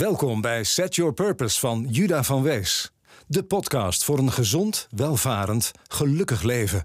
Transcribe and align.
Welkom 0.00 0.40
bij 0.40 0.64
Set 0.64 0.94
Your 0.94 1.12
Purpose 1.12 1.60
van 1.60 1.86
Juda 1.88 2.22
van 2.22 2.42
Wees. 2.42 2.92
De 3.26 3.44
podcast 3.44 4.04
voor 4.04 4.18
een 4.18 4.30
gezond, 4.30 4.88
welvarend, 4.90 5.72
gelukkig 5.88 6.42
leven. 6.42 6.84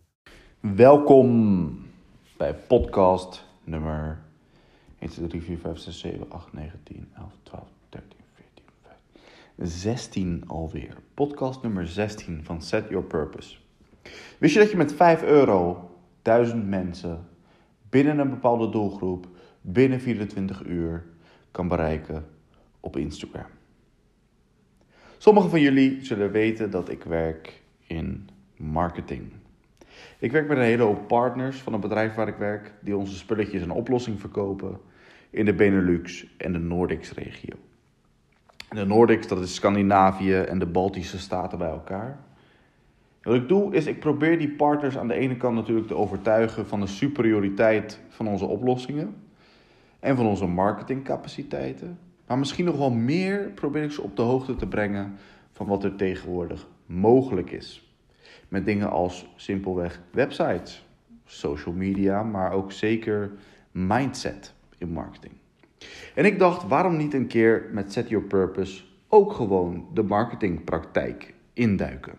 Welkom 0.60 1.78
bij 2.38 2.54
podcast 2.54 3.46
nummer 3.64 4.22
1, 5.00 5.12
2, 5.12 5.28
3, 5.28 5.42
4, 5.42 5.58
5, 5.58 5.78
6, 5.78 6.00
7, 6.00 6.32
8, 6.32 6.54
9, 6.54 6.80
10, 6.84 7.10
11, 7.18 7.32
12, 7.44 7.64
13, 7.90 8.10
14, 8.34 8.64
15, 9.56 9.68
16 9.68 10.44
alweer. 10.48 10.98
Podcast 11.14 11.62
nummer 11.62 11.88
16 11.88 12.44
van 12.44 12.62
Set 12.62 12.90
Your 12.90 13.06
Purpose. 13.06 13.56
Wist 14.38 14.54
je 14.54 14.60
dat 14.60 14.72
je 14.72 14.78
met 14.78 14.94
5 14.94 15.24
euro 15.24 15.90
1000 16.22 16.68
mensen 16.68 17.28
binnen 17.90 18.20
een 18.20 18.30
bepaalde 18.30 18.70
doelgroep 18.70 19.28
binnen 19.62 20.02
24 20.02 20.64
uur 20.64 21.06
kan 21.52 21.68
bereiken 21.68 22.34
op 22.86 22.98
Instagram? 22.98 23.50
Sommigen 25.18 25.50
van 25.50 25.62
jullie 25.62 26.06
zullen 26.06 26.32
weten 26.32 26.72
dat 26.72 26.90
ik 26.90 27.04
werk 27.04 27.62
in 27.88 28.30
marketing. 28.58 29.32
Ik 30.20 30.32
werk 30.32 30.48
met 30.48 30.58
een 30.58 30.64
hele 30.64 30.84
hoop 30.84 31.08
partners 31.08 31.58
van 31.58 31.74
het 31.74 31.82
bedrijf 31.82 32.14
waar 32.14 32.28
ik 32.28 32.38
werk, 32.38 32.74
die 32.80 32.98
onze 32.98 33.16
spulletjes 33.16 33.62
en 33.62 33.72
oplossingen 33.72 34.20
verkopen 34.20 34.80
in 35.30 35.46
de 35.46 35.54
Benelux 35.54 36.28
en 36.38 36.52
de 36.52 36.60
Nordics-regio. 36.60 37.56
De 38.70 38.86
Nordics, 38.86 39.28
dat 39.28 39.42
is 39.42 39.56
Scandinavië 39.56 40.36
en 40.36 40.60
de 40.60 40.66
Baltische 40.66 41.20
staten 41.20 41.58
bij 41.58 41.70
elkaar. 41.70 42.20
Wat 43.22 43.36
ik 43.36 43.48
doe 43.48 43.74
is, 43.74 43.86
ik 43.86 44.00
probeer 44.00 44.38
die 44.38 44.50
partners 44.50 44.98
aan 44.98 45.08
de 45.08 45.14
ene 45.14 45.38
kant 45.38 45.56
natuurlijk 45.56 45.88
te 45.88 45.96
overtuigen 45.96 46.68
van 46.68 46.80
de 46.80 46.88
superioriteit 46.88 48.00
van 48.10 48.28
onze 48.28 48.46
oplossingen 48.46 49.16
en 50.00 50.16
van 50.16 50.26
onze 50.26 50.46
marketingcapaciteiten. 50.46 52.00
Maar 52.28 52.38
misschien 52.38 52.66
nog 52.66 52.78
wel 52.78 52.92
meer 52.92 53.52
probeer 53.56 53.84
ik 53.84 53.92
ze 53.92 54.02
op 54.02 54.16
de 54.16 54.22
hoogte 54.22 54.56
te 54.56 54.68
brengen 54.68 55.18
van 55.52 55.68
wat 55.68 55.84
er 55.84 55.96
tegenwoordig 55.96 56.68
mogelijk 56.86 57.52
is. 57.52 57.94
Met 58.48 58.66
dingen 58.66 58.90
als 58.90 59.28
simpelweg 59.36 60.02
websites, 60.12 60.86
social 61.26 61.76
media, 61.76 62.24
maar 62.24 62.52
ook 62.52 62.72
zeker 62.72 63.32
mindset 63.72 64.54
in 64.78 64.90
marketing. 64.90 65.34
En 66.16 66.26
ik 66.26 66.40
dacht, 66.40 66.68
waarom 66.68 66.98
niet 66.98 67.14
een 67.14 67.28
keer 67.28 67.70
met 67.72 67.92
Set 67.92 68.10
Your 68.10 68.26
Purpose 68.26 68.84
ook 69.08 69.34
gewoon 69.34 69.86
de 69.94 70.04
marketingpraktijk 70.04 71.34
induiken? 71.54 72.14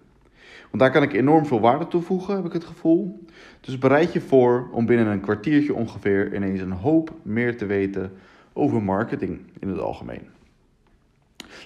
Want 0.71 0.83
daar 0.83 0.91
kan 0.91 1.03
ik 1.03 1.13
enorm 1.13 1.47
veel 1.47 1.61
waarde 1.61 1.89
toevoegen, 1.89 2.37
heb 2.37 2.45
ik 2.45 2.53
het 2.53 2.65
gevoel. 2.65 3.25
Dus 3.61 3.79
bereid 3.79 4.13
je 4.13 4.21
voor 4.21 4.69
om 4.73 4.87
binnen 4.87 5.07
een 5.07 5.21
kwartiertje 5.21 5.75
ongeveer 5.75 6.35
ineens 6.35 6.61
een 6.61 6.73
hoop 6.73 7.15
meer 7.23 7.57
te 7.57 7.67
weten 7.67 8.13
over 8.57 8.83
marketing 8.83 9.41
in 9.61 9.69
het 9.69 9.79
algemeen. 9.79 10.29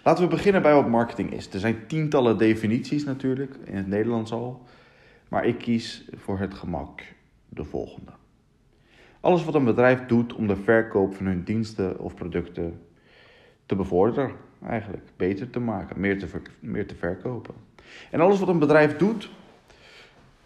Laten 0.05 0.25
we 0.25 0.31
beginnen 0.31 0.63
bij 0.63 0.75
wat 0.75 0.89
marketing 0.89 1.33
is. 1.33 1.53
Er 1.53 1.61
zijn 1.61 1.87
tientallen 1.87 2.39
definities 2.39 3.05
natuurlijk, 3.05 3.57
in 3.65 3.77
het 3.77 3.87
Nederlands 3.87 4.33
al. 4.33 4.63
Maar 5.29 5.45
ik 5.45 5.59
kies 5.59 6.05
voor 6.17 6.39
het 6.39 6.55
gemak 6.55 7.03
de 7.49 7.65
volgende. 7.65 8.11
Alles 9.21 9.45
wat 9.45 9.55
een 9.55 9.65
bedrijf 9.65 10.07
doet 10.07 10.33
om 10.33 10.47
de 10.47 10.57
verkoop 10.57 11.15
van 11.15 11.27
hun 11.27 11.45
diensten 11.45 11.99
of 11.99 12.15
producten 12.15 12.81
te 13.67 13.77
bevorderen, 13.77 14.33
eigenlijk 14.67 15.03
beter 15.17 15.51
te 15.51 15.61
maken, 15.61 16.01
meer 16.01 16.19
te, 16.19 16.27
meer 16.61 16.87
te 16.87 16.95
verkopen. 16.95 17.55
En 18.11 18.21
alles 18.21 18.39
wat 18.39 18.49
een 18.49 18.59
bedrijf 18.59 18.97
doet, 18.97 19.31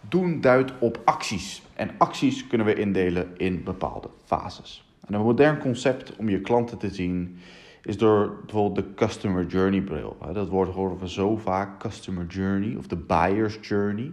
doen 0.01 0.41
duidt 0.41 0.73
op 0.79 1.01
acties. 1.05 1.63
En 1.75 1.91
acties 1.99 2.47
kunnen 2.47 2.67
we 2.67 2.75
indelen 2.75 3.37
in 3.37 3.63
bepaalde 3.63 4.09
fases. 4.25 4.94
En 5.07 5.15
een 5.15 5.21
modern 5.21 5.59
concept 5.59 6.17
om 6.17 6.29
je 6.29 6.41
klanten 6.41 6.79
te 6.79 6.91
zien 6.91 7.39
is 7.83 7.99
door 7.99 8.37
bijvoorbeeld 8.45 8.87
de 8.87 8.95
Customer 8.95 9.47
Journey 9.47 9.81
bril. 9.81 10.17
Dat 10.33 10.49
woord 10.49 10.69
horen 10.69 10.99
we 10.99 11.09
zo 11.09 11.37
vaak, 11.37 11.81
Customer 11.81 12.27
Journey 12.27 12.77
of 12.77 12.87
de 12.87 12.97
Buyer's 12.97 13.59
Journey. 13.61 14.13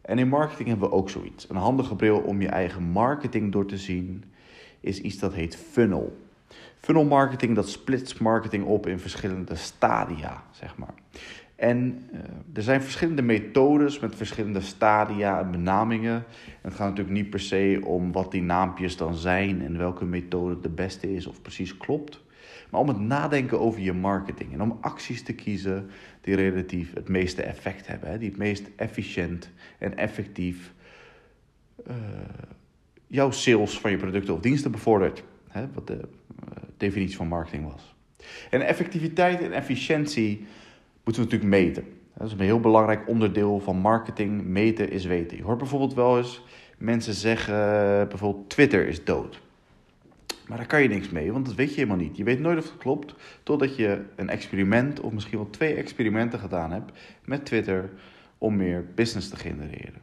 En 0.00 0.18
in 0.18 0.28
marketing 0.28 0.68
hebben 0.68 0.88
we 0.88 0.94
ook 0.94 1.10
zoiets. 1.10 1.48
Een 1.48 1.56
handige 1.56 1.96
bril 1.96 2.18
om 2.18 2.40
je 2.40 2.48
eigen 2.48 2.82
marketing 2.82 3.52
door 3.52 3.66
te 3.66 3.78
zien 3.78 4.24
is 4.80 5.00
iets 5.00 5.18
dat 5.18 5.34
heet 5.34 5.56
funnel. 5.56 6.16
Funnel 6.78 7.04
marketing 7.04 7.54
dat 7.54 7.68
splits 7.68 8.18
marketing 8.18 8.64
op 8.64 8.86
in 8.86 8.98
verschillende 8.98 9.54
stadia, 9.54 10.42
zeg 10.50 10.76
maar. 10.76 10.94
En 11.60 12.08
uh, 12.12 12.18
er 12.52 12.62
zijn 12.62 12.82
verschillende 12.82 13.22
methodes 13.22 13.98
met 13.98 14.14
verschillende 14.14 14.60
stadia 14.60 15.40
en 15.40 15.50
benamingen. 15.50 16.24
het 16.60 16.74
gaat 16.74 16.88
natuurlijk 16.88 17.16
niet 17.16 17.30
per 17.30 17.40
se 17.40 17.80
om 17.84 18.12
wat 18.12 18.32
die 18.32 18.42
naampjes 18.42 18.96
dan 18.96 19.14
zijn 19.14 19.62
en 19.62 19.78
welke 19.78 20.04
methode 20.04 20.60
de 20.60 20.68
beste 20.68 21.14
is 21.14 21.26
of 21.26 21.42
precies 21.42 21.76
klopt. 21.76 22.20
Maar 22.70 22.80
om 22.80 22.88
het 22.88 22.98
nadenken 22.98 23.60
over 23.60 23.80
je 23.80 23.92
marketing 23.92 24.52
en 24.52 24.62
om 24.62 24.78
acties 24.80 25.22
te 25.22 25.32
kiezen 25.32 25.90
die 26.20 26.34
relatief 26.34 26.94
het 26.94 27.08
meeste 27.08 27.42
effect 27.42 27.86
hebben. 27.86 28.10
Hè, 28.10 28.18
die 28.18 28.28
het 28.28 28.38
meest 28.38 28.70
efficiënt 28.76 29.50
en 29.78 29.96
effectief 29.96 30.72
uh, 31.88 31.94
jouw 33.06 33.30
sales 33.30 33.78
van 33.78 33.90
je 33.90 33.96
producten 33.96 34.34
of 34.34 34.40
diensten 34.40 34.70
bevordert. 34.70 35.24
Hè, 35.48 35.66
wat 35.72 35.86
de 35.86 35.94
uh, 35.94 36.08
definitie 36.76 37.16
van 37.16 37.28
marketing 37.28 37.72
was. 37.72 37.94
En 38.50 38.66
effectiviteit 38.66 39.40
en 39.40 39.52
efficiëntie 39.52 40.46
moeten 41.10 41.30
we 41.30 41.36
natuurlijk 41.36 41.64
meten. 41.64 41.98
Dat 42.16 42.26
is 42.26 42.32
een 42.32 42.40
heel 42.40 42.60
belangrijk 42.60 43.08
onderdeel 43.08 43.60
van 43.60 43.76
marketing. 43.76 44.44
Meten 44.44 44.90
is 44.90 45.04
weten. 45.04 45.36
Je 45.36 45.42
hoort 45.42 45.58
bijvoorbeeld 45.58 45.94
wel 45.94 46.18
eens 46.18 46.42
mensen 46.78 47.14
zeggen, 47.14 47.54
bijvoorbeeld 48.08 48.50
Twitter 48.50 48.86
is 48.86 49.04
dood. 49.04 49.40
Maar 50.46 50.58
daar 50.58 50.66
kan 50.66 50.82
je 50.82 50.88
niks 50.88 51.08
mee, 51.08 51.32
want 51.32 51.46
dat 51.46 51.54
weet 51.54 51.68
je 51.68 51.74
helemaal 51.74 51.96
niet. 51.96 52.16
Je 52.16 52.24
weet 52.24 52.40
nooit 52.40 52.58
of 52.58 52.64
het 52.64 52.78
klopt, 52.78 53.14
totdat 53.42 53.76
je 53.76 54.02
een 54.16 54.28
experiment 54.28 55.00
of 55.00 55.12
misschien 55.12 55.38
wel 55.38 55.50
twee 55.50 55.74
experimenten 55.74 56.38
gedaan 56.38 56.72
hebt 56.72 56.98
met 57.24 57.44
Twitter 57.44 57.90
om 58.38 58.56
meer 58.56 58.84
business 58.94 59.28
te 59.28 59.36
genereren. 59.36 60.02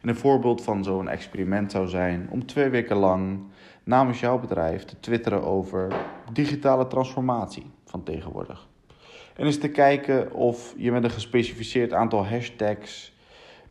En 0.00 0.08
een 0.08 0.16
voorbeeld 0.16 0.62
van 0.62 0.84
zo'n 0.84 1.08
experiment 1.08 1.70
zou 1.70 1.88
zijn 1.88 2.26
om 2.30 2.46
twee 2.46 2.68
weken 2.68 2.96
lang 2.96 3.38
namens 3.84 4.20
jouw 4.20 4.38
bedrijf 4.38 4.84
te 4.84 5.00
twitteren 5.00 5.42
over 5.42 5.94
digitale 6.32 6.86
transformatie 6.86 7.70
van 7.84 8.02
tegenwoordig. 8.02 8.72
En 9.34 9.46
eens 9.46 9.58
te 9.58 9.68
kijken 9.68 10.32
of 10.32 10.74
je 10.76 10.92
met 10.92 11.04
een 11.04 11.10
gespecificeerd 11.10 11.92
aantal 11.92 12.26
hashtags 12.26 13.14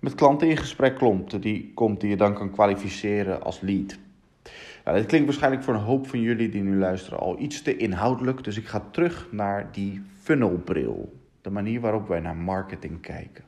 met 0.04 0.16
klanten 0.16 0.50
in 0.50 0.58
gesprek 0.58 0.98
komt 0.98 1.42
die, 1.42 1.72
komt 1.74 2.02
die 2.02 2.10
je 2.10 2.16
dan 2.16 2.34
kan 2.34 2.52
kwalificeren 2.52 3.44
als 3.44 3.62
lead. 3.62 3.98
Nou, 4.86 4.98
dit 4.98 5.06
klinkt 5.06 5.28
waarschijnlijk 5.28 5.64
voor 5.64 5.74
een 5.74 5.80
hoop 5.80 6.08
van 6.08 6.22
jullie 6.22 6.50
die 6.50 6.62
nu 6.62 6.78
luisteren 6.78 7.20
al 7.20 7.40
iets 7.40 7.62
te 7.62 7.78
inhoudelijk, 7.78 8.44
dus 8.44 8.58
ik 8.58 8.68
ga 8.68 8.84
terug 8.92 9.28
naar 9.32 9.72
die 9.72 10.02
funnelbril. 10.22 11.14
De 11.42 11.50
manier 11.50 11.80
waarop 11.80 12.08
wij 12.08 12.20
naar 12.20 12.36
marketing 12.36 13.02
kijken. 13.02 13.44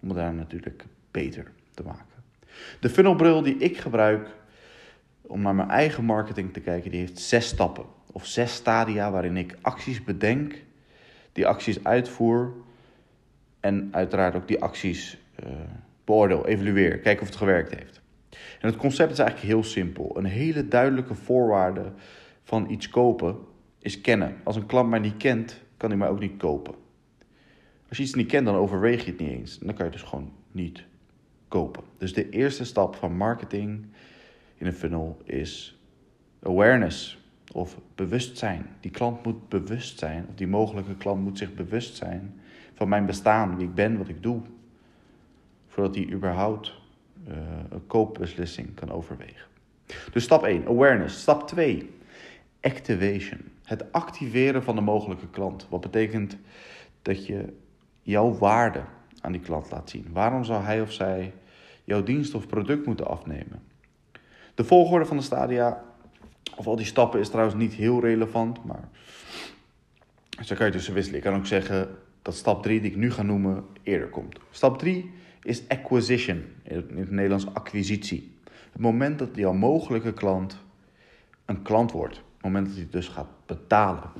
Om 0.00 0.08
het 0.08 0.18
daar 0.18 0.34
natuurlijk 0.34 0.84
beter 1.10 1.50
te 1.74 1.82
maken. 1.82 2.04
De 2.80 2.90
funnelbril 2.90 3.42
die 3.42 3.56
ik 3.56 3.78
gebruik 3.78 4.28
om 5.20 5.40
naar 5.40 5.54
mijn 5.54 5.70
eigen 5.70 6.04
marketing 6.04 6.52
te 6.52 6.60
kijken, 6.60 6.90
die 6.90 7.00
heeft 7.00 7.18
zes 7.18 7.46
stappen. 7.46 7.84
Of 8.12 8.26
zes 8.26 8.54
stadia 8.54 9.10
waarin 9.10 9.36
ik 9.36 9.56
acties 9.60 10.04
bedenk 10.04 10.54
die 11.32 11.46
acties 11.46 11.84
uitvoer 11.84 12.52
en 13.60 13.88
uiteraard 13.92 14.34
ook 14.34 14.48
die 14.48 14.62
acties 14.62 15.18
uh, 15.44 15.50
beoordeel, 16.04 16.46
evalueer, 16.46 16.98
kijken 16.98 17.22
of 17.22 17.28
het 17.28 17.36
gewerkt 17.36 17.74
heeft. 17.74 18.00
En 18.30 18.68
het 18.68 18.76
concept 18.76 19.12
is 19.12 19.18
eigenlijk 19.18 19.48
heel 19.48 19.64
simpel. 19.64 20.16
Een 20.16 20.24
hele 20.24 20.68
duidelijke 20.68 21.14
voorwaarde 21.14 21.92
van 22.42 22.70
iets 22.70 22.88
kopen 22.88 23.38
is 23.78 24.00
kennen. 24.00 24.36
Als 24.44 24.56
een 24.56 24.66
klant 24.66 24.88
mij 24.88 24.98
niet 24.98 25.16
kent, 25.16 25.60
kan 25.76 25.88
hij 25.88 25.98
mij 25.98 26.08
ook 26.08 26.20
niet 26.20 26.36
kopen. 26.36 26.74
Als 27.88 27.98
je 27.98 28.04
iets 28.04 28.14
niet 28.14 28.26
kent, 28.26 28.46
dan 28.46 28.54
overweeg 28.54 29.04
je 29.04 29.10
het 29.10 29.20
niet 29.20 29.30
eens. 29.30 29.58
Dan 29.58 29.74
kan 29.74 29.86
je 29.86 29.92
dus 29.92 30.02
gewoon 30.02 30.32
niet 30.52 30.84
kopen. 31.48 31.82
Dus 31.98 32.12
de 32.12 32.28
eerste 32.28 32.64
stap 32.64 32.94
van 32.94 33.16
marketing 33.16 33.86
in 34.56 34.66
een 34.66 34.72
funnel 34.72 35.18
is 35.24 35.78
awareness 36.42 37.19
of 37.52 37.78
bewustzijn. 37.94 38.66
Die 38.80 38.90
klant 38.90 39.24
moet 39.24 39.48
bewust 39.48 39.98
zijn, 39.98 40.26
of 40.28 40.34
die 40.34 40.46
mogelijke 40.46 40.96
klant 40.96 41.22
moet 41.22 41.38
zich 41.38 41.54
bewust 41.54 41.96
zijn 41.96 42.40
van 42.74 42.88
mijn 42.88 43.06
bestaan, 43.06 43.56
wie 43.56 43.66
ik 43.66 43.74
ben, 43.74 43.98
wat 43.98 44.08
ik 44.08 44.22
doe. 44.22 44.40
Voordat 45.66 45.94
hij 45.94 46.10
überhaupt 46.10 46.72
uh, 47.28 47.34
een 47.70 47.86
koopbeslissing 47.86 48.74
kan 48.74 48.90
overwegen. 48.90 49.46
Dus 50.12 50.24
stap 50.24 50.44
1, 50.44 50.66
awareness. 50.66 51.20
Stap 51.20 51.48
2, 51.48 51.90
activation. 52.60 53.40
Het 53.64 53.92
activeren 53.92 54.62
van 54.62 54.74
de 54.74 54.80
mogelijke 54.80 55.28
klant. 55.28 55.66
Wat 55.68 55.80
betekent 55.80 56.36
dat 57.02 57.26
je 57.26 57.52
jouw 58.02 58.32
waarde 58.32 58.82
aan 59.20 59.32
die 59.32 59.40
klant 59.40 59.70
laat 59.70 59.90
zien. 59.90 60.06
Waarom 60.12 60.44
zou 60.44 60.62
hij 60.62 60.80
of 60.80 60.92
zij 60.92 61.32
jouw 61.84 62.02
dienst 62.02 62.34
of 62.34 62.46
product 62.46 62.86
moeten 62.86 63.06
afnemen? 63.06 63.62
De 64.54 64.64
volgorde 64.64 65.06
van 65.06 65.16
de 65.16 65.22
stadia 65.22 65.84
of 66.56 66.66
al 66.66 66.76
die 66.76 66.86
stappen 66.86 67.20
is 67.20 67.28
trouwens 67.28 67.56
niet 67.56 67.72
heel 67.72 68.00
relevant, 68.00 68.64
maar 68.64 68.88
zo 70.40 70.54
kan 70.54 70.66
je 70.66 70.72
tussen 70.72 70.94
wisselen. 70.94 71.18
Ik 71.18 71.24
kan 71.24 71.34
ook 71.34 71.46
zeggen 71.46 71.88
dat 72.22 72.34
stap 72.34 72.62
3, 72.62 72.80
die 72.80 72.90
ik 72.90 72.96
nu 72.96 73.10
ga 73.10 73.22
noemen, 73.22 73.64
eerder 73.82 74.08
komt. 74.08 74.38
Stap 74.50 74.78
3 74.78 75.10
is 75.42 75.68
acquisition, 75.68 76.44
in 76.62 76.96
het 76.96 77.10
Nederlands 77.10 77.46
acquisitie. 77.54 78.34
Het 78.72 78.80
moment 78.80 79.18
dat 79.18 79.28
jouw 79.34 79.52
mogelijke 79.52 80.12
klant 80.12 80.56
een 81.44 81.62
klant 81.62 81.92
wordt. 81.92 82.16
Het 82.16 82.42
moment 82.42 82.66
dat 82.66 82.76
hij 82.76 82.86
dus 82.90 83.08
gaat 83.08 83.28
betalen. 83.46 84.10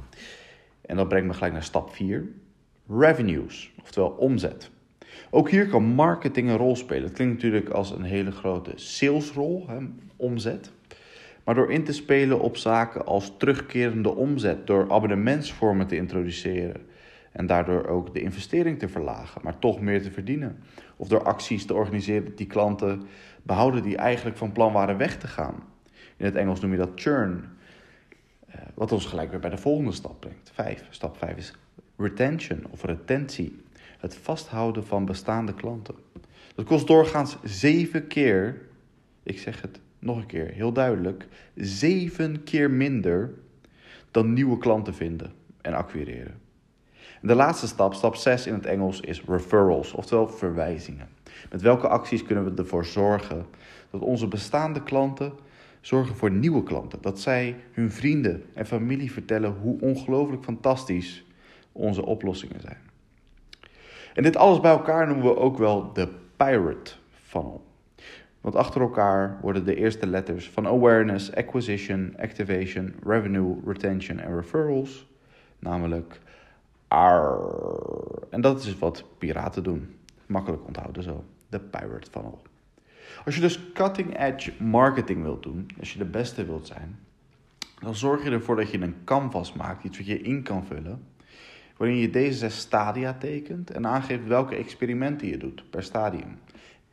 En 0.80 0.96
dat 0.96 1.08
brengt 1.08 1.26
me 1.26 1.34
gelijk 1.34 1.52
naar 1.52 1.62
stap 1.62 1.94
4. 1.94 2.28
Revenues, 2.88 3.72
oftewel 3.82 4.08
omzet. 4.10 4.70
Ook 5.30 5.50
hier 5.50 5.68
kan 5.68 5.82
marketing 5.84 6.48
een 6.48 6.56
rol 6.56 6.76
spelen. 6.76 7.02
Het 7.02 7.12
klinkt 7.12 7.34
natuurlijk 7.34 7.68
als 7.68 7.90
een 7.90 8.02
hele 8.02 8.30
grote 8.30 8.72
salesrol, 8.74 9.64
hè, 9.68 9.78
omzet. 10.16 10.70
Maar 11.44 11.54
door 11.54 11.72
in 11.72 11.84
te 11.84 11.92
spelen 11.92 12.40
op 12.40 12.56
zaken 12.56 13.06
als 13.06 13.32
terugkerende 13.36 14.14
omzet, 14.14 14.66
door 14.66 14.92
abonnementsvormen 14.92 15.86
te 15.86 15.96
introduceren 15.96 16.88
en 17.32 17.46
daardoor 17.46 17.86
ook 17.86 18.14
de 18.14 18.20
investering 18.20 18.78
te 18.78 18.88
verlagen, 18.88 19.40
maar 19.44 19.58
toch 19.58 19.80
meer 19.80 20.02
te 20.02 20.10
verdienen. 20.10 20.58
Of 20.96 21.08
door 21.08 21.22
acties 21.22 21.66
te 21.66 21.74
organiseren 21.74 22.36
die 22.36 22.46
klanten 22.46 23.02
behouden 23.42 23.82
die 23.82 23.96
eigenlijk 23.96 24.36
van 24.36 24.52
plan 24.52 24.72
waren 24.72 24.96
weg 24.96 25.18
te 25.18 25.26
gaan. 25.26 25.54
In 26.16 26.24
het 26.24 26.34
Engels 26.34 26.60
noem 26.60 26.70
je 26.70 26.76
dat 26.76 26.90
churn. 26.94 27.44
Eh, 28.46 28.60
wat 28.74 28.92
ons 28.92 29.06
gelijk 29.06 29.30
weer 29.30 29.40
bij 29.40 29.50
de 29.50 29.56
volgende 29.56 29.92
stap 29.92 30.20
brengt. 30.20 30.50
Vijf. 30.54 30.86
Stap 30.90 31.16
5 31.16 31.36
is 31.36 31.54
retention 31.96 32.66
of 32.70 32.84
retentie. 32.84 33.62
Het 33.98 34.16
vasthouden 34.16 34.86
van 34.86 35.04
bestaande 35.04 35.54
klanten. 35.54 35.94
Dat 36.54 36.64
kost 36.64 36.86
doorgaans 36.86 37.36
zeven 37.42 38.06
keer, 38.06 38.60
ik 39.22 39.38
zeg 39.38 39.62
het 39.62 39.80
nog 40.00 40.16
een 40.16 40.26
keer 40.26 40.46
heel 40.46 40.72
duidelijk, 40.72 41.26
zeven 41.54 42.42
keer 42.42 42.70
minder 42.70 43.30
dan 44.10 44.32
nieuwe 44.32 44.58
klanten 44.58 44.94
vinden 44.94 45.32
en 45.60 45.74
acquireren. 45.74 46.40
En 47.20 47.28
de 47.28 47.34
laatste 47.34 47.66
stap, 47.66 47.94
stap 47.94 48.14
6 48.14 48.46
in 48.46 48.54
het 48.54 48.66
Engels, 48.66 49.00
is 49.00 49.22
referrals, 49.24 49.92
oftewel 49.92 50.28
verwijzingen. 50.28 51.08
Met 51.50 51.62
welke 51.62 51.88
acties 51.88 52.22
kunnen 52.22 52.44
we 52.44 52.62
ervoor 52.62 52.84
zorgen 52.84 53.46
dat 53.90 54.00
onze 54.00 54.28
bestaande 54.28 54.82
klanten 54.82 55.32
zorgen 55.80 56.16
voor 56.16 56.30
nieuwe 56.30 56.62
klanten? 56.62 56.98
Dat 57.00 57.20
zij 57.20 57.56
hun 57.72 57.90
vrienden 57.90 58.44
en 58.54 58.66
familie 58.66 59.12
vertellen 59.12 59.56
hoe 59.62 59.80
ongelooflijk 59.80 60.44
fantastisch 60.44 61.24
onze 61.72 62.06
oplossingen 62.06 62.60
zijn. 62.60 62.78
En 64.14 64.22
dit 64.22 64.36
alles 64.36 64.60
bij 64.60 64.70
elkaar 64.70 65.06
noemen 65.06 65.24
we 65.24 65.36
ook 65.36 65.58
wel 65.58 65.92
de 65.92 66.08
Pirate 66.36 66.92
Funnel. 67.10 67.69
Want 68.40 68.56
achter 68.56 68.80
elkaar 68.80 69.38
worden 69.40 69.64
de 69.64 69.74
eerste 69.74 70.06
letters 70.06 70.50
van 70.50 70.66
awareness, 70.66 71.34
acquisition, 71.34 72.14
activation, 72.18 72.94
revenue, 73.04 73.56
retention 73.64 74.18
en 74.18 74.34
referrals, 74.34 75.06
namelijk 75.58 76.20
AR. 76.88 77.38
En 78.30 78.40
dat 78.40 78.64
is 78.64 78.78
wat 78.78 79.04
piraten 79.18 79.62
doen. 79.62 79.94
Makkelijk 80.26 80.66
onthouden 80.66 81.02
zo. 81.02 81.24
De 81.48 81.58
Pirate 81.60 82.10
Funnel. 82.10 82.42
Als 83.24 83.34
je 83.34 83.40
dus 83.40 83.72
cutting 83.72 84.18
edge 84.18 84.52
marketing 84.58 85.22
wilt 85.22 85.42
doen, 85.42 85.70
als 85.78 85.92
je 85.92 85.98
de 85.98 86.04
beste 86.04 86.44
wilt 86.44 86.66
zijn, 86.66 86.98
dan 87.80 87.94
zorg 87.94 88.24
je 88.24 88.30
ervoor 88.30 88.56
dat 88.56 88.70
je 88.70 88.80
een 88.80 88.96
canvas 89.04 89.52
maakt, 89.52 89.84
iets 89.84 89.98
wat 89.98 90.06
je 90.06 90.20
in 90.20 90.42
kan 90.42 90.64
vullen, 90.64 91.02
waarin 91.76 91.96
je 91.96 92.10
deze 92.10 92.38
zes 92.38 92.58
stadia 92.58 93.14
tekent 93.14 93.70
en 93.70 93.86
aangeeft 93.86 94.26
welke 94.26 94.54
experimenten 94.54 95.28
je 95.28 95.36
doet 95.36 95.70
per 95.70 95.82
stadium. 95.82 96.38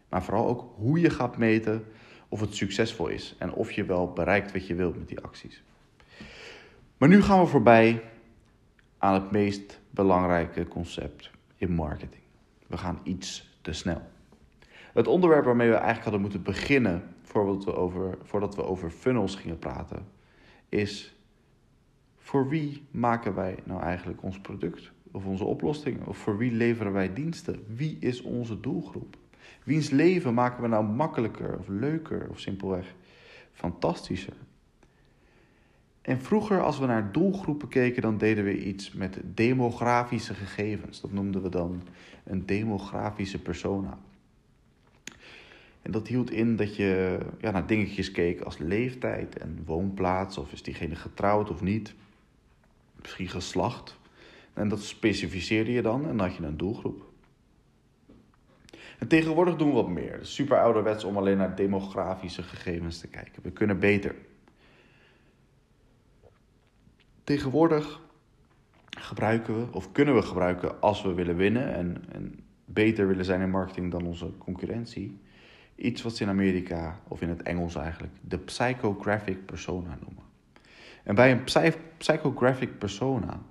Maar 0.09 0.23
vooral 0.23 0.47
ook 0.47 0.73
hoe 0.75 0.99
je 0.99 1.09
gaat 1.09 1.37
meten 1.37 1.85
of 2.29 2.39
het 2.39 2.55
succesvol 2.55 3.07
is 3.07 3.35
en 3.39 3.53
of 3.53 3.71
je 3.71 3.85
wel 3.85 4.13
bereikt 4.13 4.51
wat 4.51 4.67
je 4.67 4.75
wilt 4.75 4.97
met 4.97 5.07
die 5.07 5.19
acties. 5.19 5.63
Maar 6.97 7.09
nu 7.09 7.21
gaan 7.21 7.39
we 7.39 7.45
voorbij 7.45 8.03
aan 8.97 9.13
het 9.13 9.31
meest 9.31 9.79
belangrijke 9.89 10.67
concept 10.67 11.31
in 11.55 11.71
marketing. 11.71 12.21
We 12.67 12.77
gaan 12.77 12.99
iets 13.03 13.57
te 13.61 13.73
snel. 13.73 14.01
Het 14.93 15.07
onderwerp 15.07 15.45
waarmee 15.45 15.67
we 15.67 15.73
eigenlijk 15.73 16.03
hadden 16.03 16.21
moeten 16.21 16.43
beginnen 16.43 17.03
voordat 17.21 17.65
we 17.65 17.75
over, 17.75 18.17
voordat 18.23 18.55
we 18.55 18.63
over 18.63 18.89
funnels 18.89 19.35
gingen 19.35 19.59
praten, 19.59 20.07
is 20.69 21.15
voor 22.17 22.49
wie 22.49 22.83
maken 22.91 23.35
wij 23.35 23.57
nou 23.63 23.81
eigenlijk 23.81 24.23
ons 24.23 24.39
product 24.39 24.91
of 25.11 25.25
onze 25.25 25.43
oplossing? 25.43 26.05
Of 26.05 26.17
voor 26.17 26.37
wie 26.37 26.51
leveren 26.51 26.93
wij 26.93 27.13
diensten? 27.13 27.63
Wie 27.67 27.97
is 27.99 28.21
onze 28.21 28.59
doelgroep? 28.59 29.17
Wiens 29.63 29.89
leven 29.89 30.33
maken 30.33 30.61
we 30.61 30.67
nou 30.67 30.85
makkelijker 30.85 31.57
of 31.57 31.67
leuker 31.67 32.27
of 32.29 32.39
simpelweg 32.39 32.95
fantastischer? 33.53 34.33
En 36.01 36.21
vroeger, 36.21 36.63
als 36.63 36.79
we 36.79 36.85
naar 36.85 37.11
doelgroepen 37.11 37.67
keken, 37.67 38.01
dan 38.01 38.17
deden 38.17 38.43
we 38.43 38.63
iets 38.63 38.91
met 38.91 39.19
demografische 39.23 40.33
gegevens. 40.33 41.01
Dat 41.01 41.11
noemden 41.11 41.41
we 41.41 41.49
dan 41.49 41.81
een 42.23 42.45
demografische 42.45 43.41
persona. 43.41 43.97
En 45.81 45.91
dat 45.91 46.07
hield 46.07 46.31
in 46.31 46.55
dat 46.55 46.75
je 46.75 47.19
ja, 47.39 47.51
naar 47.51 47.67
dingetjes 47.67 48.11
keek 48.11 48.41
als 48.41 48.57
leeftijd 48.57 49.37
en 49.37 49.63
woonplaats, 49.65 50.37
of 50.37 50.51
is 50.51 50.63
diegene 50.63 50.95
getrouwd 50.95 51.49
of 51.49 51.61
niet, 51.61 51.93
misschien 53.01 53.29
geslacht. 53.29 53.97
En 54.53 54.67
dat 54.69 54.81
specificeerde 54.83 55.71
je 55.71 55.81
dan 55.81 56.01
en 56.01 56.17
dan 56.17 56.27
had 56.27 56.35
je 56.35 56.43
een 56.43 56.57
doelgroep. 56.57 57.05
En 58.97 59.07
tegenwoordig 59.07 59.55
doen 59.55 59.67
we 59.67 59.73
wat 59.73 59.89
meer. 59.89 60.19
Super 60.21 60.61
ouderwets 60.61 61.03
om 61.03 61.17
alleen 61.17 61.37
naar 61.37 61.55
demografische 61.55 62.43
gegevens 62.43 62.99
te 62.99 63.07
kijken. 63.07 63.43
We 63.43 63.51
kunnen 63.51 63.79
beter. 63.79 64.15
Tegenwoordig 67.23 67.99
gebruiken 68.89 69.59
we, 69.59 69.73
of 69.73 69.91
kunnen 69.91 70.15
we 70.15 70.21
gebruiken 70.21 70.81
als 70.81 71.01
we 71.01 71.13
willen 71.13 71.35
winnen 71.35 71.73
en, 71.73 72.03
en 72.11 72.39
beter 72.65 73.07
willen 73.07 73.25
zijn 73.25 73.41
in 73.41 73.49
marketing 73.49 73.91
dan 73.91 74.05
onze 74.05 74.37
concurrentie, 74.37 75.19
iets 75.75 76.01
wat 76.01 76.15
ze 76.15 76.23
in 76.23 76.29
Amerika, 76.29 76.99
of 77.07 77.21
in 77.21 77.29
het 77.29 77.43
Engels 77.43 77.75
eigenlijk, 77.75 78.13
de 78.21 78.37
psychographic 78.37 79.45
persona 79.45 79.97
noemen. 80.01 80.23
En 81.03 81.15
bij 81.15 81.31
een 81.31 81.73
psychographic 81.97 82.77
persona 82.77 83.41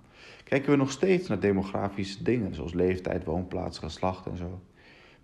kijken 0.44 0.70
we 0.70 0.76
nog 0.76 0.90
steeds 0.90 1.28
naar 1.28 1.40
demografische 1.40 2.22
dingen, 2.22 2.54
zoals 2.54 2.72
leeftijd, 2.72 3.24
woonplaats, 3.24 3.78
geslacht 3.78 4.26
en 4.26 4.36
zo. 4.36 4.60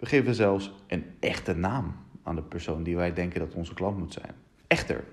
We 0.02 0.08
geven 0.08 0.34
zelfs 0.34 0.72
een 0.86 1.04
echte 1.20 1.54
naam 1.54 1.96
aan 2.22 2.34
de 2.34 2.42
persoon 2.42 2.82
die 2.82 2.96
wij 2.96 3.12
denken 3.12 3.40
dat 3.40 3.54
onze 3.54 3.74
klant 3.74 3.98
moet 3.98 4.12
zijn. 4.12 4.34
Echter, 4.66 5.04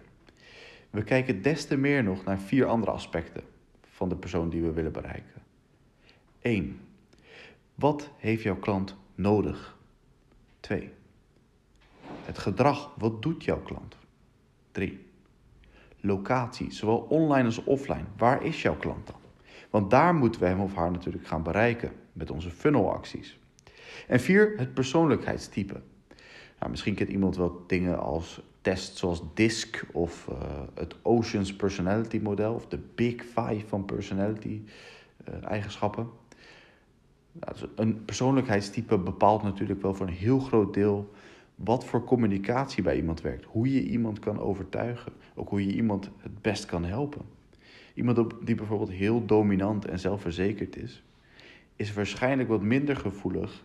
we 0.89 1.03
kijken 1.03 1.41
des 1.41 1.65
te 1.65 1.77
meer 1.77 2.03
nog 2.03 2.23
naar 2.23 2.39
vier 2.39 2.65
andere 2.65 2.91
aspecten 2.91 3.43
van 3.89 4.09
de 4.09 4.15
persoon 4.15 4.49
die 4.49 4.61
we 4.61 4.71
willen 4.71 4.91
bereiken. 4.91 5.41
1. 6.41 6.79
Wat 7.75 8.09
heeft 8.17 8.43
jouw 8.43 8.55
klant 8.55 8.95
nodig? 9.15 9.77
2. 10.59 10.91
Het 12.23 12.37
gedrag, 12.37 12.93
wat 12.97 13.21
doet 13.21 13.43
jouw 13.43 13.61
klant? 13.61 13.97
3. 14.71 15.05
Locatie, 15.99 16.71
zowel 16.71 16.97
online 16.97 17.45
als 17.45 17.63
offline. 17.63 18.05
Waar 18.17 18.43
is 18.43 18.61
jouw 18.61 18.77
klant 18.77 19.07
dan? 19.07 19.19
Want 19.69 19.89
daar 19.89 20.15
moeten 20.15 20.41
we 20.41 20.47
hem 20.47 20.59
of 20.59 20.75
haar 20.75 20.91
natuurlijk 20.91 21.27
gaan 21.27 21.43
bereiken 21.43 21.91
met 22.13 22.31
onze 22.31 22.51
funnelacties. 22.51 23.38
En 24.07 24.19
4. 24.19 24.53
Het 24.57 24.73
persoonlijkheidstype. 24.73 25.81
Nou, 26.59 26.71
misschien 26.71 26.95
kent 26.95 27.09
iemand 27.09 27.35
wel 27.35 27.63
dingen 27.67 27.99
als 27.99 28.41
tests 28.61 28.99
zoals 28.99 29.23
DISC 29.33 29.85
of 29.91 30.27
uh, 30.31 30.37
het 30.73 30.95
Oceans 31.01 31.55
Personality 31.55 32.19
Model 32.23 32.53
of 32.53 32.67
de 32.67 32.79
Big 32.95 33.23
Five 33.23 33.67
van 33.67 33.85
personality 33.85 34.61
uh, 35.29 35.45
eigenschappen. 35.45 36.09
Nou, 37.31 37.53
dus 37.53 37.65
een 37.75 38.05
persoonlijkheidstype 38.05 38.97
bepaalt 38.97 39.43
natuurlijk 39.43 39.81
wel 39.81 39.93
voor 39.93 40.07
een 40.07 40.13
heel 40.13 40.39
groot 40.39 40.73
deel 40.73 41.11
wat 41.55 41.85
voor 41.85 42.03
communicatie 42.03 42.83
bij 42.83 42.95
iemand 42.95 43.21
werkt. 43.21 43.45
Hoe 43.45 43.73
je 43.73 43.83
iemand 43.83 44.19
kan 44.19 44.39
overtuigen. 44.39 45.11
Ook 45.35 45.49
hoe 45.49 45.65
je 45.65 45.73
iemand 45.73 46.09
het 46.17 46.41
best 46.41 46.65
kan 46.65 46.85
helpen. 46.85 47.21
Iemand 47.93 48.33
die 48.45 48.55
bijvoorbeeld 48.55 48.91
heel 48.91 49.25
dominant 49.25 49.85
en 49.85 49.99
zelfverzekerd 49.99 50.77
is, 50.77 51.03
is 51.75 51.93
waarschijnlijk 51.93 52.49
wat 52.49 52.61
minder 52.61 52.95
gevoelig 52.95 53.63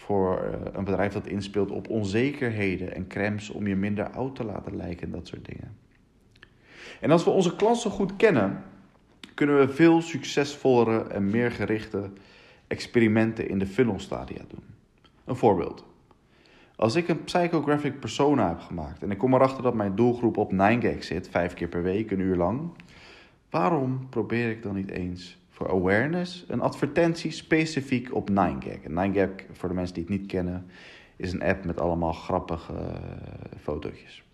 voor 0.00 0.38
eh, 0.38 0.52
een 0.72 0.84
bedrijf 0.84 1.12
dat 1.12 1.26
inspeelt 1.26 1.70
op 1.70 1.88
onzekerheden 1.88 2.94
en 2.94 3.06
crèmes 3.06 3.50
om 3.50 3.66
je 3.66 3.76
minder 3.76 4.10
oud 4.10 4.36
te 4.36 4.44
laten 4.44 4.76
lijken 4.76 5.06
en 5.06 5.12
dat 5.12 5.26
soort 5.26 5.44
dingen. 5.44 5.76
En 7.00 7.10
als 7.10 7.24
we 7.24 7.30
onze 7.30 7.56
klant 7.56 7.76
zo 7.76 7.90
goed 7.90 8.16
kennen, 8.16 8.62
kunnen 9.34 9.58
we 9.58 9.68
veel 9.68 10.02
succesvollere 10.02 11.02
en 11.02 11.30
meer 11.30 11.50
gerichte 11.50 12.10
experimenten 12.66 13.48
in 13.48 13.58
de 13.58 13.66
funnelstadia 13.66 14.42
doen. 14.48 14.64
Een 15.24 15.36
voorbeeld. 15.36 15.84
Als 16.76 16.94
ik 16.94 17.08
een 17.08 17.24
psychographic 17.24 18.00
persona 18.00 18.48
heb 18.48 18.60
gemaakt 18.60 19.02
en 19.02 19.10
ik 19.10 19.18
kom 19.18 19.34
erachter 19.34 19.62
dat 19.62 19.74
mijn 19.74 19.94
doelgroep 19.96 20.36
op 20.36 20.52
9gag 20.52 20.98
zit, 20.98 21.28
vijf 21.28 21.54
keer 21.54 21.68
per 21.68 21.82
week, 21.82 22.10
een 22.10 22.20
uur 22.20 22.36
lang, 22.36 22.70
waarom 23.50 24.08
probeer 24.08 24.50
ik 24.50 24.62
dan 24.62 24.74
niet 24.74 24.90
eens 24.90 25.39
voor 25.60 25.70
awareness 25.70 26.44
een 26.48 26.60
advertentie 26.60 27.30
specifiek 27.30 28.14
op 28.14 28.30
9gag? 28.30 28.80
9gag, 28.88 29.30
voor 29.52 29.68
de 29.68 29.74
mensen 29.74 29.94
die 29.94 30.04
het 30.04 30.12
niet 30.12 30.26
kennen, 30.26 30.66
is 31.16 31.32
een 31.32 31.42
app 31.42 31.64
met 31.64 31.80
allemaal 31.80 32.12
grappige 32.12 32.72
uh, 32.72 33.58
fotootjes. 33.60 34.24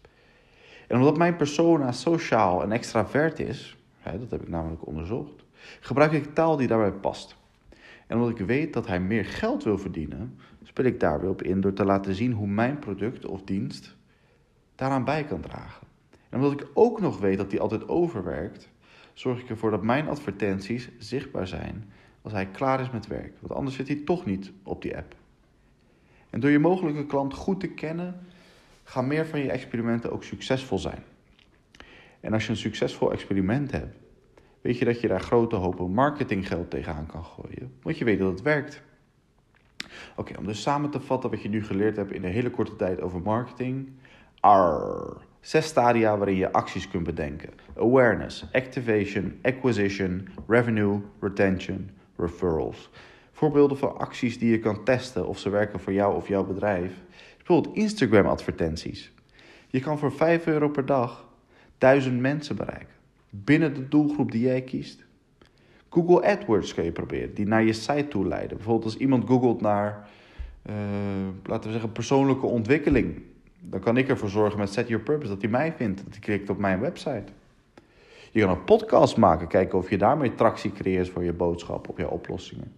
En 0.86 0.96
omdat 0.96 1.16
mijn 1.16 1.36
persona 1.36 1.92
sociaal 1.92 2.62
en 2.62 2.72
extravert 2.72 3.38
is, 3.38 3.76
hè, 3.98 4.18
dat 4.18 4.30
heb 4.30 4.42
ik 4.42 4.48
namelijk 4.48 4.86
onderzocht, 4.86 5.44
gebruik 5.80 6.12
ik 6.12 6.34
taal 6.34 6.56
die 6.56 6.68
daarbij 6.68 6.92
past. 6.92 7.36
En 8.06 8.16
omdat 8.16 8.38
ik 8.38 8.46
weet 8.46 8.72
dat 8.72 8.86
hij 8.86 9.00
meer 9.00 9.24
geld 9.24 9.64
wil 9.64 9.78
verdienen, 9.78 10.38
speel 10.62 10.84
ik 10.84 11.00
daar 11.00 11.20
weer 11.20 11.30
op 11.30 11.42
in 11.42 11.60
door 11.60 11.72
te 11.72 11.84
laten 11.84 12.14
zien 12.14 12.32
hoe 12.32 12.48
mijn 12.48 12.78
product 12.78 13.26
of 13.26 13.42
dienst 13.42 13.96
daaraan 14.74 15.04
bij 15.04 15.24
kan 15.24 15.40
dragen. 15.40 15.86
En 16.28 16.42
omdat 16.42 16.60
ik 16.60 16.68
ook 16.74 17.00
nog 17.00 17.18
weet 17.18 17.38
dat 17.38 17.50
hij 17.50 17.60
altijd 17.60 17.88
overwerkt, 17.88 18.68
zorg 19.18 19.40
ik 19.40 19.48
ervoor 19.50 19.70
dat 19.70 19.82
mijn 19.82 20.08
advertenties 20.08 20.88
zichtbaar 20.98 21.46
zijn 21.46 21.92
als 22.22 22.32
hij 22.32 22.46
klaar 22.46 22.80
is 22.80 22.90
met 22.90 23.06
werk. 23.06 23.32
Want 23.40 23.52
anders 23.52 23.76
zit 23.76 23.88
hij 23.88 23.96
toch 23.96 24.24
niet 24.24 24.52
op 24.62 24.82
die 24.82 24.96
app. 24.96 25.14
En 26.30 26.40
door 26.40 26.50
je 26.50 26.58
mogelijke 26.58 27.06
klant 27.06 27.34
goed 27.34 27.60
te 27.60 27.68
kennen, 27.68 28.20
gaan 28.84 29.06
meer 29.06 29.26
van 29.26 29.40
je 29.40 29.50
experimenten 29.50 30.12
ook 30.12 30.24
succesvol 30.24 30.78
zijn. 30.78 31.02
En 32.20 32.32
als 32.32 32.44
je 32.44 32.50
een 32.50 32.56
succesvol 32.56 33.12
experiment 33.12 33.70
hebt, 33.70 33.96
weet 34.60 34.78
je 34.78 34.84
dat 34.84 35.00
je 35.00 35.08
daar 35.08 35.20
grote 35.20 35.56
hopen 35.56 35.90
marketinggeld 35.90 36.70
tegenaan 36.70 37.06
kan 37.06 37.24
gooien. 37.24 37.72
Want 37.82 37.98
je 37.98 38.04
weet 38.04 38.18
dat 38.18 38.30
het 38.30 38.42
werkt. 38.42 38.82
Oké, 40.16 40.38
om 40.38 40.46
dus 40.46 40.62
samen 40.62 40.90
te 40.90 41.00
vatten 41.00 41.30
wat 41.30 41.42
je 41.42 41.48
nu 41.48 41.64
geleerd 41.64 41.96
hebt 41.96 42.12
in 42.12 42.24
een 42.24 42.32
hele 42.32 42.50
korte 42.50 42.76
tijd 42.76 43.00
over 43.00 43.20
marketing. 43.20 43.88
R. 44.40 45.25
Zes 45.46 45.66
stadia 45.66 46.16
waarin 46.16 46.36
je 46.36 46.52
acties 46.52 46.88
kunt 46.88 47.04
bedenken: 47.04 47.50
awareness, 47.76 48.44
activation, 48.52 49.38
acquisition, 49.42 50.28
revenue, 50.46 51.00
retention, 51.20 51.90
referrals. 52.16 52.90
Voorbeelden 53.32 53.78
van 53.78 53.98
acties 53.98 54.38
die 54.38 54.50
je 54.50 54.58
kan 54.58 54.84
testen 54.84 55.26
of 55.26 55.38
ze 55.38 55.50
werken 55.50 55.80
voor 55.80 55.92
jou 55.92 56.16
of 56.16 56.28
jouw 56.28 56.44
bedrijf. 56.44 56.92
Bijvoorbeeld 57.36 57.76
Instagram-advertenties. 57.76 59.12
Je 59.66 59.80
kan 59.80 59.98
voor 59.98 60.12
5 60.12 60.46
euro 60.46 60.68
per 60.68 60.86
dag 60.86 61.28
1000 61.78 62.20
mensen 62.20 62.56
bereiken. 62.56 62.94
Binnen 63.30 63.74
de 63.74 63.88
doelgroep 63.88 64.30
die 64.30 64.42
jij 64.42 64.62
kiest. 64.62 65.04
Google 65.88 66.26
AdWords 66.26 66.74
kun 66.74 66.84
je 66.84 66.92
proberen, 66.92 67.34
die 67.34 67.46
naar 67.46 67.64
je 67.64 67.72
site 67.72 68.08
toe 68.08 68.26
leiden. 68.26 68.56
Bijvoorbeeld 68.56 68.84
als 68.84 68.96
iemand 68.96 69.26
googelt 69.26 69.60
naar, 69.60 70.08
uh, 70.70 70.74
laten 71.44 71.64
we 71.64 71.72
zeggen, 71.72 71.92
persoonlijke 71.92 72.46
ontwikkeling. 72.46 73.22
Dan 73.70 73.80
kan 73.80 73.96
ik 73.96 74.08
ervoor 74.08 74.28
zorgen 74.28 74.58
met 74.58 74.72
Set 74.72 74.88
Your 74.88 75.04
Purpose 75.04 75.32
dat 75.32 75.40
hij 75.40 75.50
mij 75.50 75.72
vindt, 75.72 76.04
dat 76.04 76.12
hij 76.12 76.20
klikt 76.20 76.50
op 76.50 76.58
mijn 76.58 76.80
website. 76.80 77.32
Je 78.32 78.40
kan 78.40 78.50
een 78.50 78.64
podcast 78.64 79.16
maken, 79.16 79.48
kijken 79.48 79.78
of 79.78 79.90
je 79.90 79.98
daarmee 79.98 80.34
tractie 80.34 80.72
creëert 80.72 81.08
voor 81.08 81.24
je 81.24 81.32
boodschap, 81.32 81.88
op 81.88 81.98
je 81.98 82.10
oplossingen. 82.10 82.72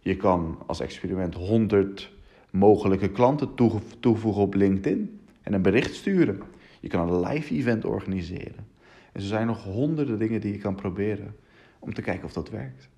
Je 0.00 0.16
kan 0.16 0.58
als 0.66 0.80
experiment 0.80 1.34
100 1.34 2.12
mogelijke 2.50 3.10
klanten 3.10 3.54
toevoegen 4.00 4.42
op 4.42 4.54
LinkedIn 4.54 5.20
en 5.42 5.52
een 5.52 5.62
bericht 5.62 5.94
sturen. 5.94 6.42
Je 6.80 6.88
kan 6.88 7.08
een 7.08 7.20
live 7.20 7.54
event 7.54 7.84
organiseren. 7.84 8.66
En 9.12 9.20
er 9.20 9.26
zijn 9.26 9.46
nog 9.46 9.64
honderden 9.64 10.18
dingen 10.18 10.40
die 10.40 10.52
je 10.52 10.58
kan 10.58 10.74
proberen 10.74 11.36
om 11.78 11.94
te 11.94 12.02
kijken 12.02 12.24
of 12.24 12.32
dat 12.32 12.50
werkt. 12.50 12.88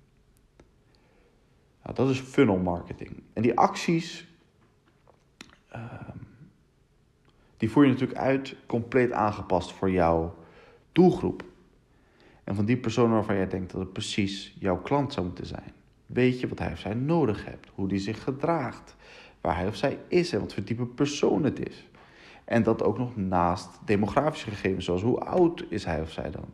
Nou, 1.83 1.95
dat 1.95 2.09
is 2.09 2.19
funnel 2.19 2.57
marketing. 2.57 3.23
En 3.33 3.41
die 3.41 3.57
acties, 3.57 4.27
ehm, 5.69 6.17
die 7.57 7.71
voer 7.71 7.83
je 7.83 7.91
natuurlijk 7.91 8.19
uit 8.19 8.55
compleet 8.65 9.11
aangepast 9.11 9.71
voor 9.71 9.91
jouw 9.91 10.35
doelgroep. 10.91 11.43
En 12.43 12.55
van 12.55 12.65
die 12.65 12.77
persoon 12.77 13.11
waarvan 13.11 13.35
jij 13.35 13.47
denkt 13.47 13.71
dat 13.71 13.81
het 13.81 13.93
precies 13.93 14.55
jouw 14.59 14.81
klant 14.81 15.13
zou 15.13 15.25
moeten 15.25 15.45
zijn. 15.45 15.73
Weet 16.05 16.39
je 16.39 16.47
wat 16.47 16.59
hij 16.59 16.71
of 16.71 16.79
zij 16.79 16.93
nodig 16.93 17.45
heeft, 17.45 17.67
hoe 17.73 17.87
die 17.87 17.99
zich 17.99 18.23
gedraagt, 18.23 18.95
waar 19.41 19.55
hij 19.55 19.67
of 19.67 19.75
zij 19.75 19.99
is 20.07 20.33
en 20.33 20.39
wat 20.39 20.53
voor 20.53 20.63
type 20.63 20.85
persoon 20.85 21.43
het 21.43 21.67
is. 21.69 21.89
En 22.45 22.63
dat 22.63 22.83
ook 22.83 22.97
nog 22.97 23.15
naast 23.15 23.69
demografische 23.85 24.49
gegevens, 24.49 24.85
zoals 24.85 25.01
hoe 25.01 25.19
oud 25.19 25.65
is 25.69 25.85
hij 25.85 26.01
of 26.01 26.11
zij 26.11 26.31
dan? 26.31 26.45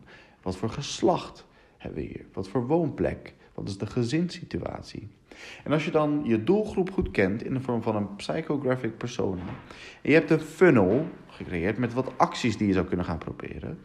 Wat 0.42 0.58
voor 0.58 0.70
geslacht 0.70 1.46
hebben 1.78 2.02
we 2.02 2.08
hier? 2.08 2.26
Wat 2.34 2.48
voor 2.48 2.68
woonplek? 2.68 3.34
Wat 3.54 3.68
is 3.68 3.78
de 3.78 3.86
gezinssituatie? 3.86 5.08
En 5.64 5.72
als 5.72 5.86
je 5.86 5.92
dan 5.92 6.22
je 6.24 6.44
doelgroep 6.44 6.92
goed 6.92 7.12
kent 7.12 7.44
in 7.44 7.54
de 7.54 7.60
vorm 7.60 7.82
van 7.82 7.96
een 7.96 8.16
psychographic 8.16 8.98
persona, 8.98 9.42
en 10.02 10.10
je 10.10 10.14
hebt 10.14 10.30
een 10.30 10.40
funnel 10.40 11.08
gecreëerd 11.28 11.78
met 11.78 11.94
wat 11.94 12.18
acties 12.18 12.58
die 12.58 12.68
je 12.68 12.74
zou 12.74 12.86
kunnen 12.86 13.06
gaan 13.06 13.18
proberen, 13.18 13.80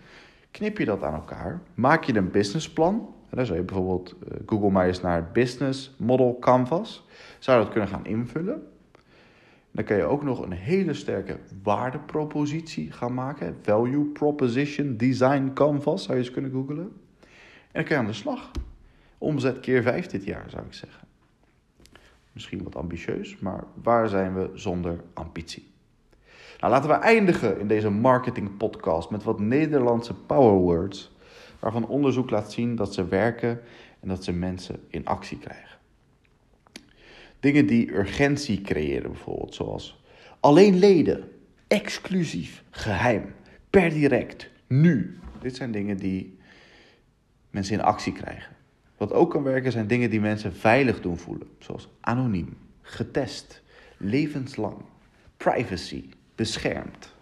knip 0.50 0.78
je 0.78 0.84
dat 0.84 1.02
aan 1.02 1.14
elkaar, 1.14 1.60
maak 1.74 2.04
je 2.04 2.16
een 2.16 2.30
businessplan. 2.30 3.14
En 3.30 3.36
dan 3.36 3.46
zou 3.46 3.58
je 3.58 3.64
bijvoorbeeld 3.64 4.14
uh, 4.22 4.38
Google 4.46 4.70
maar 4.70 4.86
eens 4.86 5.00
naar 5.00 5.30
Business 5.32 5.94
Model 5.98 6.36
Canvas, 6.40 7.06
zou 7.38 7.62
dat 7.62 7.70
kunnen 7.72 7.88
gaan 7.88 8.06
invullen. 8.06 8.62
Dan 9.70 9.84
kan 9.84 9.96
je 9.96 10.02
ook 10.02 10.22
nog 10.22 10.42
een 10.42 10.52
hele 10.52 10.94
sterke 10.94 11.38
waardepropositie 11.62 12.92
gaan 12.92 13.14
maken. 13.14 13.56
Value 13.62 14.04
Proposition 14.04 14.96
Design 14.96 15.50
Canvas 15.54 16.02
zou 16.02 16.16
je 16.16 16.24
eens 16.24 16.32
kunnen 16.32 16.50
googlen. 16.50 16.78
En 16.78 16.88
dan 17.72 17.84
kan 17.84 17.96
je 17.96 18.02
aan 18.02 18.06
de 18.06 18.12
slag. 18.12 18.50
Omzet 19.18 19.60
keer 19.60 19.82
5 19.82 20.06
dit 20.06 20.24
jaar 20.24 20.50
zou 20.50 20.64
ik 20.66 20.72
zeggen. 20.72 21.08
Misschien 22.32 22.62
wat 22.62 22.76
ambitieus, 22.76 23.38
maar 23.38 23.64
waar 23.82 24.08
zijn 24.08 24.34
we 24.34 24.50
zonder 24.54 25.04
ambitie? 25.14 25.70
Nou, 26.60 26.72
laten 26.72 26.88
we 26.88 26.94
eindigen 26.94 27.60
in 27.60 27.68
deze 27.68 27.90
marketing 27.90 28.56
podcast 28.56 29.10
met 29.10 29.22
wat 29.22 29.40
Nederlandse 29.40 30.14
powerwords, 30.14 31.10
waarvan 31.58 31.86
onderzoek 31.86 32.30
laat 32.30 32.52
zien 32.52 32.76
dat 32.76 32.94
ze 32.94 33.08
werken 33.08 33.60
en 34.00 34.08
dat 34.08 34.24
ze 34.24 34.32
mensen 34.32 34.80
in 34.88 35.06
actie 35.06 35.38
krijgen. 35.38 35.78
Dingen 37.40 37.66
die 37.66 37.92
urgentie 37.92 38.60
creëren 38.60 39.10
bijvoorbeeld, 39.10 39.54
zoals 39.54 40.02
alleen 40.40 40.78
leden, 40.78 41.28
exclusief, 41.66 42.64
geheim, 42.70 43.34
per 43.70 43.90
direct, 43.90 44.50
nu. 44.66 45.18
Dit 45.40 45.56
zijn 45.56 45.72
dingen 45.72 45.96
die 45.96 46.38
mensen 47.50 47.74
in 47.74 47.82
actie 47.82 48.12
krijgen. 48.12 48.56
Wat 48.98 49.12
ook 49.12 49.30
kan 49.30 49.42
werken 49.42 49.72
zijn 49.72 49.86
dingen 49.86 50.10
die 50.10 50.20
mensen 50.20 50.54
veilig 50.54 51.00
doen 51.00 51.18
voelen, 51.18 51.48
zoals 51.58 51.88
anoniem, 52.00 52.56
getest, 52.82 53.62
levenslang, 53.96 54.76
privacy, 55.36 56.04
beschermd. 56.34 57.14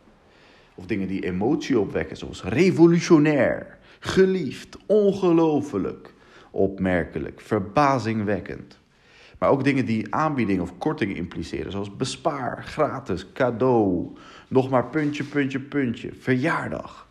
Of 0.74 0.86
dingen 0.86 1.08
die 1.08 1.24
emotie 1.24 1.78
opwekken, 1.80 2.16
zoals 2.16 2.42
revolutionair, 2.42 3.78
geliefd, 3.98 4.76
ongelooflijk, 4.86 6.14
opmerkelijk, 6.50 7.40
verbazingwekkend. 7.40 8.78
Maar 9.38 9.50
ook 9.50 9.64
dingen 9.64 9.84
die 9.84 10.14
aanbiedingen 10.14 10.62
of 10.62 10.78
kortingen 10.78 11.16
impliceren, 11.16 11.72
zoals 11.72 11.96
bespaar, 11.96 12.64
gratis, 12.64 13.32
cadeau, 13.32 14.16
nog 14.48 14.70
maar 14.70 14.86
puntje, 14.86 15.24
puntje, 15.24 15.60
puntje, 15.60 16.10
verjaardag. 16.18 17.05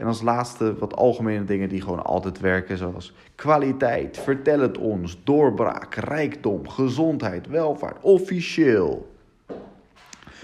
En 0.00 0.06
als 0.06 0.22
laatste 0.22 0.74
wat 0.78 0.96
algemene 0.96 1.44
dingen 1.44 1.68
die 1.68 1.80
gewoon 1.80 2.04
altijd 2.04 2.40
werken, 2.40 2.76
zoals 2.76 3.12
kwaliteit, 3.34 4.18
vertel 4.18 4.60
het 4.60 4.78
ons, 4.78 5.18
doorbraak, 5.24 5.94
rijkdom, 5.94 6.68
gezondheid, 6.68 7.46
welvaart, 7.46 8.02
officieel. 8.02 9.12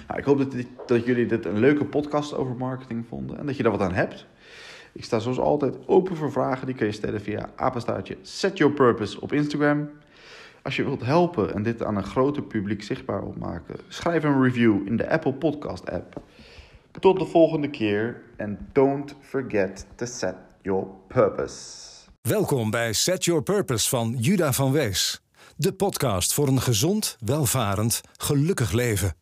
Nou, 0.06 0.18
ik 0.18 0.24
hoop 0.24 0.38
dat, 0.38 0.64
dat 0.86 1.04
jullie 1.04 1.26
dit 1.26 1.44
een 1.44 1.58
leuke 1.58 1.84
podcast 1.84 2.34
over 2.34 2.54
marketing 2.54 3.04
vonden 3.08 3.38
en 3.38 3.46
dat 3.46 3.56
je 3.56 3.62
daar 3.62 3.72
wat 3.72 3.80
aan 3.80 3.94
hebt. 3.94 4.26
Ik 4.92 5.04
sta 5.04 5.18
zoals 5.18 5.38
altijd 5.38 5.76
open 5.86 6.16
voor 6.16 6.32
vragen. 6.32 6.66
Die 6.66 6.76
kun 6.76 6.86
je 6.86 6.92
stellen 6.92 7.20
via 7.20 7.50
apenstaartje 7.54 8.16
Set 8.22 8.58
Your 8.58 8.74
Purpose 8.74 9.20
op 9.20 9.32
Instagram. 9.32 9.90
Als 10.62 10.76
je 10.76 10.84
wilt 10.84 11.04
helpen 11.04 11.54
en 11.54 11.62
dit 11.62 11.84
aan 11.84 11.96
een 11.96 12.04
groter 12.04 12.42
publiek 12.42 12.82
zichtbaar 12.82 13.22
opmaken, 13.22 13.76
schrijf 13.88 14.24
een 14.24 14.42
review 14.42 14.86
in 14.86 14.96
de 14.96 15.10
Apple 15.10 15.34
Podcast 15.34 15.90
app. 15.90 16.20
Tot 17.00 17.18
de 17.18 17.26
volgende 17.26 17.70
keer 17.70 18.22
en 18.36 18.68
don't 18.72 19.14
forget 19.20 19.86
to 19.94 20.06
set 20.06 20.34
your 20.62 20.86
purpose. 21.08 21.58
Welkom 22.20 22.70
bij 22.70 22.92
Set 22.92 23.24
Your 23.24 23.42
Purpose 23.42 23.88
van 23.88 24.14
Juda 24.18 24.52
van 24.52 24.72
Wees. 24.72 25.20
De 25.56 25.72
podcast 25.72 26.34
voor 26.34 26.48
een 26.48 26.60
gezond, 26.60 27.16
welvarend, 27.20 28.00
gelukkig 28.16 28.72
leven. 28.72 29.16